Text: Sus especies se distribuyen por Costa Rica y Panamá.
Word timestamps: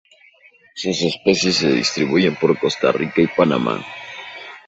Sus 0.73 0.99
especies 1.03 1.57
se 1.57 1.71
distribuyen 1.73 2.35
por 2.35 2.57
Costa 2.57 2.91
Rica 2.91 3.21
y 3.21 3.27
Panamá. 3.27 3.85